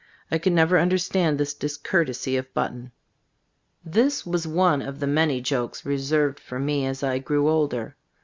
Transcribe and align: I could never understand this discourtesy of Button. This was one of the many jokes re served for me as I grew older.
I 0.31 0.39
could 0.39 0.53
never 0.53 0.79
understand 0.79 1.37
this 1.37 1.53
discourtesy 1.53 2.35
of 2.35 2.51
Button. 2.55 2.91
This 3.85 4.25
was 4.25 4.47
one 4.47 4.81
of 4.81 4.99
the 4.99 5.05
many 5.05 5.41
jokes 5.41 5.85
re 5.85 5.95
served 5.99 6.39
for 6.39 6.57
me 6.59 6.87
as 6.87 7.03
I 7.03 7.19
grew 7.19 7.47
older. 7.47 7.95